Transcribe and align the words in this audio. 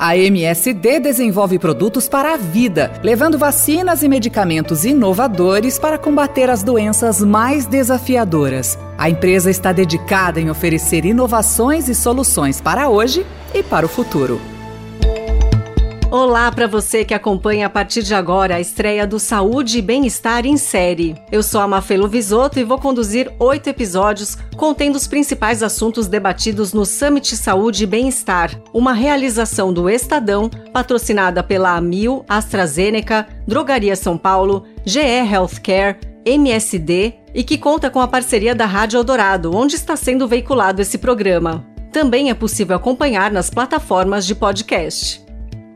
A 0.00 0.16
MSD 0.16 1.00
desenvolve 1.00 1.58
produtos 1.58 2.08
para 2.08 2.34
a 2.34 2.36
vida, 2.36 2.92
levando 3.02 3.36
vacinas 3.36 4.04
e 4.04 4.08
medicamentos 4.08 4.84
inovadores 4.84 5.76
para 5.76 5.98
combater 5.98 6.48
as 6.48 6.62
doenças 6.62 7.20
mais 7.20 7.66
desafiadoras. 7.66 8.78
A 8.96 9.10
empresa 9.10 9.50
está 9.50 9.72
dedicada 9.72 10.40
em 10.40 10.50
oferecer 10.50 11.04
inovações 11.04 11.88
e 11.88 11.96
soluções 11.96 12.60
para 12.60 12.88
hoje 12.88 13.26
e 13.52 13.60
para 13.60 13.86
o 13.86 13.88
futuro. 13.88 14.40
Olá 16.10 16.50
para 16.50 16.66
você 16.66 17.04
que 17.04 17.12
acompanha 17.12 17.66
a 17.66 17.70
partir 17.70 18.02
de 18.02 18.14
agora 18.14 18.56
a 18.56 18.60
estreia 18.60 19.06
do 19.06 19.18
Saúde 19.18 19.76
e 19.76 19.82
Bem-Estar 19.82 20.46
em 20.46 20.56
série. 20.56 21.14
Eu 21.30 21.42
sou 21.42 21.60
a 21.60 21.68
Mafelo 21.68 22.08
Visoto 22.08 22.58
e 22.58 22.64
vou 22.64 22.78
conduzir 22.78 23.30
oito 23.38 23.68
episódios 23.68 24.38
contendo 24.56 24.96
os 24.96 25.06
principais 25.06 25.62
assuntos 25.62 26.06
debatidos 26.06 26.72
no 26.72 26.86
Summit 26.86 27.36
Saúde 27.36 27.84
e 27.84 27.86
Bem-Estar, 27.86 28.58
uma 28.72 28.94
realização 28.94 29.70
do 29.70 29.90
Estadão, 29.90 30.48
patrocinada 30.72 31.42
pela 31.42 31.76
Amil, 31.76 32.24
AstraZeneca, 32.26 33.28
Drogaria 33.46 33.94
São 33.94 34.16
Paulo, 34.16 34.64
GE 34.86 35.00
Healthcare, 35.00 35.98
MSD 36.24 37.16
e 37.34 37.44
que 37.44 37.58
conta 37.58 37.90
com 37.90 38.00
a 38.00 38.08
parceria 38.08 38.54
da 38.54 38.64
Rádio 38.64 38.96
Eldorado, 38.96 39.54
onde 39.54 39.76
está 39.76 39.94
sendo 39.94 40.26
veiculado 40.26 40.80
esse 40.80 40.96
programa. 40.96 41.66
Também 41.92 42.30
é 42.30 42.34
possível 42.34 42.76
acompanhar 42.76 43.30
nas 43.30 43.50
plataformas 43.50 44.24
de 44.24 44.34
podcast. 44.34 45.27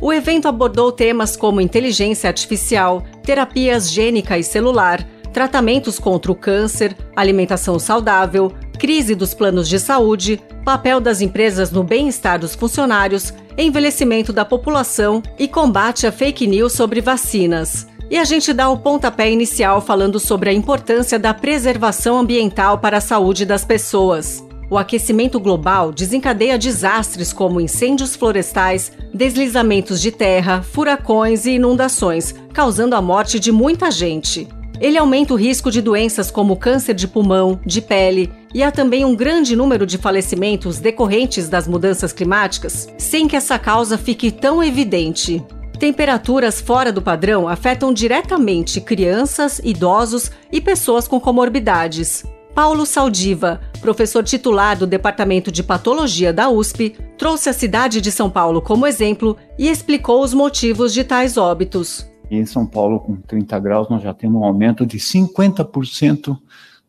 O 0.00 0.12
evento 0.12 0.48
abordou 0.48 0.90
temas 0.90 1.36
como 1.36 1.60
inteligência 1.60 2.28
artificial, 2.28 3.04
terapias 3.22 3.90
gênica 3.90 4.38
e 4.38 4.42
celular, 4.42 5.06
tratamentos 5.30 5.98
contra 5.98 6.32
o 6.32 6.34
câncer, 6.34 6.96
alimentação 7.14 7.78
saudável, 7.78 8.50
crise 8.78 9.14
dos 9.14 9.34
planos 9.34 9.68
de 9.68 9.78
saúde, 9.78 10.40
papel 10.64 11.00
das 11.00 11.20
empresas 11.20 11.70
no 11.70 11.84
bem-estar 11.84 12.38
dos 12.38 12.54
funcionários, 12.54 13.34
envelhecimento 13.58 14.32
da 14.32 14.44
população 14.44 15.22
e 15.38 15.46
combate 15.46 16.06
a 16.06 16.12
fake 16.12 16.46
news 16.46 16.72
sobre 16.72 17.02
vacinas. 17.02 17.86
E 18.10 18.16
a 18.16 18.24
gente 18.24 18.54
dá 18.54 18.70
o 18.70 18.78
pontapé 18.78 19.30
inicial 19.30 19.82
falando 19.82 20.18
sobre 20.18 20.48
a 20.48 20.52
importância 20.52 21.18
da 21.18 21.34
preservação 21.34 22.18
ambiental 22.18 22.78
para 22.78 22.96
a 22.96 23.02
saúde 23.02 23.44
das 23.44 23.64
pessoas. 23.64 24.42
O 24.70 24.78
aquecimento 24.78 25.40
global 25.40 25.90
desencadeia 25.90 26.56
desastres 26.56 27.32
como 27.32 27.60
incêndios 27.60 28.14
florestais, 28.14 28.92
deslizamentos 29.12 30.00
de 30.00 30.12
terra, 30.12 30.62
furacões 30.62 31.44
e 31.44 31.56
inundações, 31.56 32.32
causando 32.52 32.94
a 32.94 33.02
morte 33.02 33.40
de 33.40 33.50
muita 33.50 33.90
gente. 33.90 34.46
Ele 34.80 34.96
aumenta 34.96 35.34
o 35.34 35.36
risco 35.36 35.72
de 35.72 35.82
doenças 35.82 36.30
como 36.30 36.56
câncer 36.56 36.94
de 36.94 37.08
pulmão, 37.08 37.58
de 37.66 37.82
pele, 37.82 38.32
e 38.54 38.62
há 38.62 38.70
também 38.70 39.04
um 39.04 39.16
grande 39.16 39.56
número 39.56 39.84
de 39.84 39.98
falecimentos 39.98 40.78
decorrentes 40.78 41.48
das 41.48 41.66
mudanças 41.66 42.12
climáticas, 42.12 42.88
sem 42.96 43.26
que 43.26 43.34
essa 43.34 43.58
causa 43.58 43.98
fique 43.98 44.30
tão 44.30 44.62
evidente. 44.62 45.44
Temperaturas 45.80 46.60
fora 46.60 46.92
do 46.92 47.02
padrão 47.02 47.48
afetam 47.48 47.92
diretamente 47.92 48.80
crianças, 48.80 49.60
idosos 49.64 50.30
e 50.52 50.60
pessoas 50.60 51.08
com 51.08 51.18
comorbidades. 51.18 52.24
Paulo 52.54 52.84
Saldiva, 52.84 53.60
professor 53.80 54.24
titular 54.24 54.76
do 54.76 54.86
Departamento 54.86 55.52
de 55.52 55.62
Patologia 55.62 56.32
da 56.32 56.50
USP, 56.50 56.96
trouxe 57.16 57.48
a 57.48 57.52
cidade 57.52 58.00
de 58.00 58.10
São 58.10 58.28
Paulo 58.28 58.60
como 58.60 58.86
exemplo 58.86 59.36
e 59.58 59.68
explicou 59.68 60.22
os 60.22 60.34
motivos 60.34 60.92
de 60.92 61.04
tais 61.04 61.36
óbitos. 61.36 62.06
Em 62.30 62.44
São 62.44 62.66
Paulo, 62.66 63.00
com 63.00 63.16
30 63.16 63.58
graus, 63.58 63.88
nós 63.88 64.02
já 64.02 64.12
temos 64.12 64.40
um 64.40 64.44
aumento 64.44 64.84
de 64.84 64.98
50% 64.98 66.36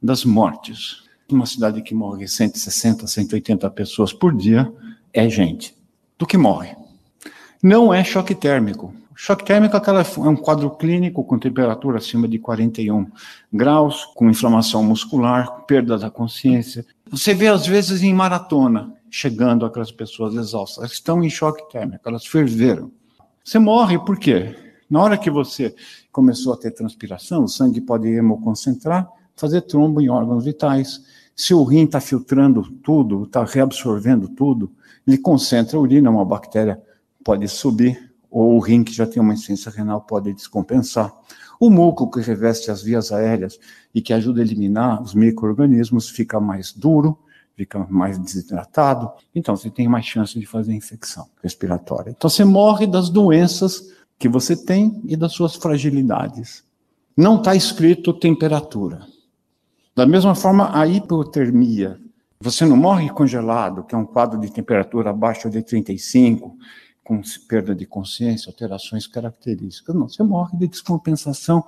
das 0.02 0.26
mortes. 0.26 1.04
Uma 1.32 1.46
cidade 1.46 1.82
que 1.82 1.96
morre 1.96 2.28
160, 2.28 3.08
180 3.08 3.70
pessoas 3.70 4.12
por 4.12 4.36
dia 4.36 4.72
é 5.14 5.30
gente 5.30 5.76
do 6.18 6.26
que 6.26 6.38
morre. 6.38 6.76
Não 7.64 7.94
é 7.94 8.04
choque 8.04 8.36
térmico. 8.36 8.94
Choque 9.24 9.46
térmico 9.46 9.78
é 9.78 10.30
um 10.30 10.36
quadro 10.36 10.68
clínico 10.72 11.24
com 11.24 11.38
temperatura 11.38 12.00
acima 12.00 12.28
de 12.28 12.40
41 12.40 13.06
graus, 13.54 14.04
com 14.16 14.28
inflamação 14.28 14.84
muscular, 14.84 15.64
perda 15.68 15.96
da 15.96 16.10
consciência. 16.10 16.84
Você 17.08 17.32
vê, 17.36 17.46
às 17.46 17.68
vezes, 17.68 18.02
em 18.02 18.16
maratona, 18.16 18.96
chegando 19.12 19.64
aquelas 19.64 19.92
pessoas 19.92 20.34
exaustas. 20.34 20.80
Elas 20.80 20.94
estão 20.94 21.24
em 21.24 21.30
choque 21.30 21.72
térmico, 21.72 22.02
elas 22.10 22.26
ferveram. 22.26 22.92
Você 23.44 23.60
morre 23.60 24.00
por 24.00 24.18
quê? 24.18 24.56
Na 24.90 25.04
hora 25.04 25.16
que 25.20 25.30
você 25.30 25.76
começou 26.12 26.54
a 26.54 26.58
ter 26.58 26.72
transpiração, 26.72 27.44
o 27.44 27.48
sangue 27.48 27.80
pode 27.80 28.08
hemoconcentrar, 28.08 29.08
fazer 29.36 29.62
trombo 29.62 30.02
em 30.02 30.10
órgãos 30.10 30.44
vitais. 30.44 31.00
Se 31.36 31.54
o 31.54 31.64
rim 31.64 31.84
está 31.84 32.02
filtrando 32.02 32.64
tudo, 32.84 33.26
está 33.26 33.44
reabsorvendo 33.44 34.30
tudo, 34.30 34.72
ele 35.06 35.20
concentra 35.20 35.78
a 35.78 35.80
urina, 35.80 36.10
uma 36.10 36.26
bactéria 36.26 36.82
pode 37.24 37.48
subir, 37.48 38.11
ou 38.32 38.56
o 38.56 38.60
rim 38.60 38.84
que 38.84 38.94
já 38.94 39.06
tem 39.06 39.22
uma 39.22 39.34
insuficiência 39.34 39.70
renal 39.70 40.02
pode 40.02 40.34
descompensar. 40.34 41.14
O 41.60 41.70
muco 41.70 42.10
que 42.10 42.22
reveste 42.22 42.72
as 42.72 42.82
vias 42.82 43.12
aéreas 43.12 43.60
e 43.94 44.02
que 44.02 44.14
ajuda 44.14 44.42
a 44.42 44.44
eliminar 44.44 45.04
os 45.04 45.14
micro-organismos 45.14 46.10
fica 46.10 46.40
mais 46.40 46.72
duro, 46.72 47.20
fica 47.56 47.86
mais 47.90 48.18
desidratado, 48.18 49.12
então 49.36 49.56
você 49.56 49.70
tem 49.70 49.88
mais 49.88 50.06
chance 50.06 50.40
de 50.40 50.46
fazer 50.46 50.74
infecção 50.74 51.28
respiratória. 51.44 52.12
Então 52.12 52.30
você 52.30 52.46
morre 52.46 52.88
das 52.88 53.10
doenças 53.10 53.92
que 54.18 54.30
você 54.30 54.56
tem 54.56 55.02
e 55.06 55.18
das 55.18 55.34
suas 55.34 55.56
fragilidades. 55.56 56.64
Não 57.16 57.36
está 57.36 57.54
escrito 57.54 58.14
temperatura. 58.14 59.06
Da 59.94 60.06
mesma 60.06 60.34
forma, 60.34 60.76
a 60.76 60.88
hipotermia. 60.88 62.00
Você 62.40 62.66
não 62.66 62.78
morre 62.78 63.10
congelado, 63.10 63.84
que 63.84 63.94
é 63.94 63.98
um 63.98 64.06
quadro 64.06 64.40
de 64.40 64.52
temperatura 64.52 65.10
abaixo 65.10 65.50
de 65.50 65.62
35, 65.62 66.58
com 67.04 67.22
perda 67.48 67.76
de 67.76 67.86
consciência, 67.86 68.50
alterações 68.50 69.08
características. 69.08 69.96
Não, 69.96 70.08
você 70.08 70.24
morre 70.24 70.58
de 70.58 70.68
descompensação 70.68 71.64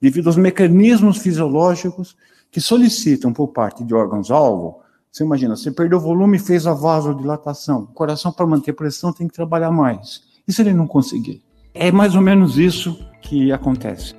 devido 0.00 0.26
aos 0.26 0.36
mecanismos 0.36 1.18
fisiológicos 1.18 2.16
que 2.50 2.60
solicitam 2.60 3.32
por 3.32 3.48
parte 3.48 3.84
de 3.84 3.94
órgãos-alvo. 3.94 4.80
Você 5.10 5.24
imagina, 5.24 5.56
você 5.56 5.70
perdeu 5.70 6.00
volume 6.00 6.36
e 6.36 6.40
fez 6.40 6.66
a 6.66 6.74
vasodilatação. 6.74 7.82
O 7.82 7.94
coração, 7.94 8.32
para 8.32 8.46
manter 8.46 8.72
pressão, 8.72 9.12
tem 9.12 9.28
que 9.28 9.34
trabalhar 9.34 9.70
mais. 9.70 10.22
E 10.46 10.52
se 10.52 10.62
ele 10.62 10.74
não 10.74 10.86
conseguir? 10.86 11.42
É 11.74 11.92
mais 11.92 12.14
ou 12.14 12.20
menos 12.20 12.58
isso 12.58 12.98
que 13.20 13.52
acontece. 13.52 14.14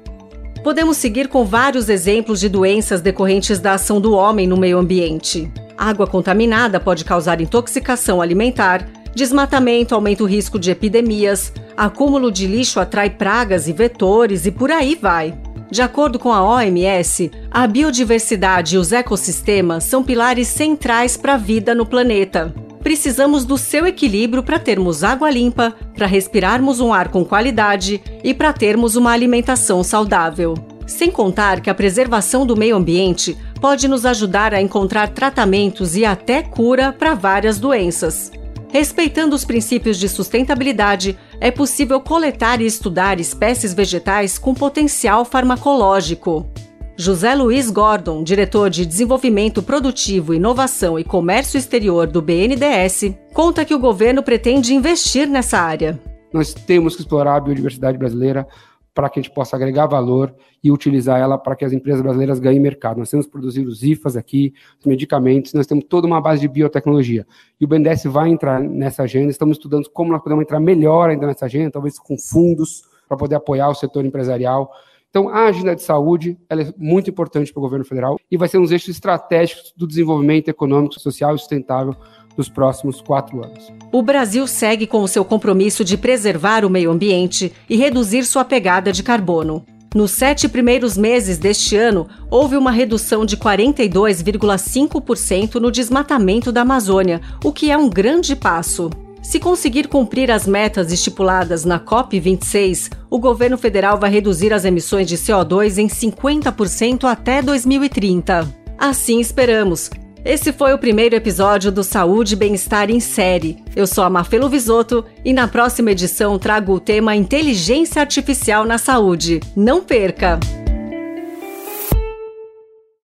Podemos 0.64 0.96
seguir 0.96 1.28
com 1.28 1.44
vários 1.44 1.90
exemplos 1.90 2.40
de 2.40 2.48
doenças 2.48 3.02
decorrentes 3.02 3.60
da 3.60 3.74
ação 3.74 4.00
do 4.00 4.14
homem 4.14 4.48
no 4.48 4.56
meio 4.56 4.78
ambiente. 4.78 5.52
Água 5.78 6.08
contaminada 6.08 6.80
pode 6.80 7.04
causar 7.04 7.42
intoxicação 7.42 8.22
alimentar, 8.22 8.88
Desmatamento 9.16 9.94
aumenta 9.94 10.24
o 10.24 10.28
risco 10.28 10.58
de 10.58 10.72
epidemias, 10.72 11.54
acúmulo 11.78 12.32
de 12.32 12.48
lixo 12.48 12.80
atrai 12.80 13.12
pragas 13.12 13.68
e 13.68 13.74
vetores 13.74 14.46
e 14.46 14.52
por 14.52 14.72
aí 14.72 14.98
vai. 15.00 15.38
De 15.70 15.82
acordo 15.82 16.18
com 16.18 16.32
a 16.32 16.44
OMS, 16.44 17.32
a 17.50 17.68
biodiversidade 17.68 18.76
e 18.76 18.78
os 18.78 18.92
ecossistemas 18.92 19.84
são 19.84 20.04
pilares 20.04 20.48
centrais 20.48 21.16
para 21.16 21.36
a 21.36 21.38
vida 21.38 21.76
no 21.76 21.86
planeta. 21.86 22.54
Precisamos 22.82 23.46
do 23.46 23.58
seu 23.58 23.88
equilíbrio 23.88 24.44
para 24.44 24.60
termos 24.60 25.04
água 25.04 25.30
limpa, 25.30 25.74
para 25.96 26.06
respirarmos 26.06 26.80
um 26.80 26.92
ar 26.92 27.10
com 27.10 27.24
qualidade 27.24 28.02
e 28.24 28.34
para 28.34 28.52
termos 28.52 28.96
uma 28.96 29.12
alimentação 29.12 29.84
saudável. 29.84 30.54
Sem 30.86 31.10
contar 31.10 31.62
que 31.62 31.70
a 31.70 31.74
preservação 31.74 32.46
do 32.46 32.58
meio 32.58 32.76
ambiente 32.76 33.38
pode 33.62 33.88
nos 33.88 34.06
ajudar 34.06 34.54
a 34.54 34.62
encontrar 34.62 35.10
tratamentos 35.10 35.96
e 35.96 36.04
até 36.04 36.42
cura 36.42 36.92
para 36.92 37.16
várias 37.16 37.58
doenças. 37.58 38.32
Respeitando 38.74 39.36
os 39.36 39.46
princípios 39.46 40.00
de 40.00 40.10
sustentabilidade, 40.10 41.16
é 41.40 41.52
possível 41.52 42.02
coletar 42.02 42.60
e 42.60 42.66
estudar 42.66 43.20
espécies 43.20 43.72
vegetais 43.72 44.40
com 44.40 44.52
potencial 44.56 45.24
farmacológico. 45.24 46.50
José 46.98 47.36
Luiz 47.36 47.70
Gordon, 47.70 48.24
diretor 48.24 48.72
de 48.72 48.84
Desenvolvimento 48.84 49.62
Produtivo, 49.62 50.34
Inovação 50.34 50.98
e 50.98 51.04
Comércio 51.04 51.56
Exterior 51.56 52.08
do 52.08 52.20
BNDES, 52.20 53.14
conta 53.32 53.64
que 53.64 53.76
o 53.76 53.80
governo 53.80 54.24
pretende 54.24 54.74
investir 54.74 55.28
nessa 55.28 55.60
área. 55.60 56.00
Nós 56.34 56.52
temos 56.52 56.96
que 56.96 57.04
explorar 57.04 57.36
a 57.36 57.42
biodiversidade 57.42 58.00
brasileira 58.00 58.48
para 58.94 59.10
que 59.10 59.20
a 59.20 59.24
gente 59.24 59.34
possa 59.34 59.56
agregar 59.56 59.88
valor 59.88 60.34
e 60.64 60.72
utilizar 60.72 61.20
ela 61.20 61.38
para 61.38 61.56
que 61.56 61.66
as 61.66 61.74
empresas 61.74 62.02
brasileiras 62.02 62.40
ganhem 62.40 62.60
mercado. 62.60 62.98
Nós 62.98 63.10
temos 63.10 63.26
que 63.26 63.32
produzir 63.32 63.66
os 63.66 63.84
IFAs 63.84 64.16
aqui, 64.16 64.54
os 64.80 64.86
medicamentos, 64.86 65.54
nós 65.54 65.66
temos 65.66 65.86
toda 65.90 66.06
uma 66.06 66.22
base 66.22 66.42
de 66.42 66.48
biotecnologia. 66.48 67.26
E 67.60 67.66
o 67.66 67.68
BNDES 67.68 68.04
vai 68.06 68.30
entrar 68.30 68.60
nessa 68.60 69.04
agenda, 69.04 69.32
estamos 69.32 69.58
estudando 69.58 69.90
como 69.90 70.12
nós 70.12 70.22
podemos 70.22 70.44
entrar 70.44 70.60
melhor 70.60 71.10
ainda 71.10 71.26
nessa 71.26 71.46
agenda, 71.46 71.72
talvez 71.72 71.98
com 71.98 72.18
fundos 72.18 72.84
para 73.08 73.18
poder 73.18 73.36
apoiar 73.36 73.70
o 73.70 73.76
setor 73.76 74.06
empresarial. 74.06 74.72
Então, 75.14 75.30
a 75.30 75.46
agenda 75.46 75.76
de 75.76 75.84
saúde 75.84 76.36
é 76.50 76.56
muito 76.76 77.08
importante 77.08 77.54
para 77.54 77.60
o 77.60 77.62
governo 77.62 77.86
federal 77.86 78.20
e 78.32 78.38
vai 78.38 78.48
ser 78.48 78.58
um 78.58 78.64
dos 78.64 78.72
eixos 78.72 78.90
estratégicos 78.90 79.72
do 79.78 79.86
desenvolvimento 79.86 80.50
econômico, 80.50 81.00
social 81.00 81.36
e 81.36 81.38
sustentável 81.38 81.96
dos 82.36 82.50
próximos 82.50 83.00
quatro 83.00 83.46
anos. 83.46 83.72
O 83.92 84.02
Brasil 84.02 84.48
segue 84.48 84.88
com 84.88 85.04
o 85.04 85.08
seu 85.08 85.24
compromisso 85.24 85.86
de 85.86 86.00
preservar 86.00 86.66
o 86.66 86.70
meio 86.70 86.90
ambiente 86.90 87.54
e 87.70 87.78
reduzir 87.78 88.24
sua 88.24 88.44
pegada 88.44 88.92
de 88.92 89.04
carbono. 89.04 89.64
Nos 89.94 90.10
sete 90.10 90.50
primeiros 90.50 90.98
meses 90.98 91.38
deste 91.38 91.78
ano, 91.78 92.08
houve 92.28 92.58
uma 92.58 92.72
redução 92.72 93.24
de 93.24 93.38
42,5% 93.38 95.60
no 95.60 95.70
desmatamento 95.70 96.52
da 96.52 96.62
Amazônia, 96.62 97.22
o 97.44 97.54
que 97.54 97.70
é 97.70 97.78
um 97.78 97.88
grande 97.88 98.36
passo. 98.36 98.90
Se 99.24 99.40
conseguir 99.40 99.88
cumprir 99.88 100.30
as 100.30 100.46
metas 100.46 100.92
estipuladas 100.92 101.64
na 101.64 101.80
COP26, 101.80 102.92
o 103.10 103.18
governo 103.18 103.58
federal 103.58 103.98
vai 103.98 104.12
reduzir 104.12 104.54
as 104.54 104.66
emissões 104.66 105.08
de 105.08 105.18
CO2 105.18 105.78
em 105.78 105.88
50% 105.88 107.06
até 107.06 107.42
2030. 107.42 108.54
Assim 108.78 109.22
esperamos. 109.22 109.90
Esse 110.26 110.54
foi 110.54 110.74
o 110.74 110.78
primeiro 110.78 111.16
episódio 111.16 111.72
do 111.72 111.84
Saúde 111.84 112.34
e 112.34 112.38
Bem-Estar 112.38 112.90
em 112.90 113.00
Série. 113.00 113.58
Eu 113.76 113.88
sou 113.88 114.04
a 114.04 114.10
Mafelo 114.10 114.50
Visoto 114.50 115.04
e 115.24 115.34
na 115.34 115.48
próxima 115.48 115.92
edição 115.92 116.38
trago 116.38 116.74
o 116.74 116.80
tema 116.80 117.16
Inteligência 117.16 118.02
Artificial 118.02 118.66
na 118.66 118.78
Saúde. 118.78 119.40
Não 119.56 119.82
perca! 119.84 120.40